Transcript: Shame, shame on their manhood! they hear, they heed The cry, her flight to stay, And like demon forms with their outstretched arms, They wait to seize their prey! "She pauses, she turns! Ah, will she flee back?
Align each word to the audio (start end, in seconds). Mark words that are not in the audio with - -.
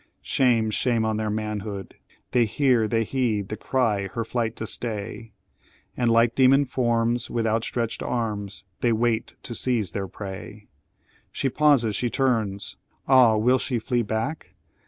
Shame, 0.23 0.71
shame 0.71 1.05
on 1.05 1.17
their 1.17 1.29
manhood! 1.29 1.93
they 2.31 2.45
hear, 2.45 2.87
they 2.87 3.03
heed 3.03 3.49
The 3.49 3.55
cry, 3.55 4.07
her 4.07 4.25
flight 4.25 4.55
to 4.55 4.65
stay, 4.65 5.31
And 5.95 6.09
like 6.09 6.33
demon 6.33 6.65
forms 6.65 7.29
with 7.29 7.43
their 7.43 7.53
outstretched 7.53 8.01
arms, 8.01 8.65
They 8.79 8.93
wait 8.93 9.35
to 9.43 9.53
seize 9.53 9.91
their 9.91 10.07
prey! 10.07 10.69
"She 11.31 11.49
pauses, 11.49 11.95
she 11.95 12.09
turns! 12.09 12.77
Ah, 13.07 13.37
will 13.37 13.59
she 13.59 13.77
flee 13.77 14.01
back? 14.01 14.55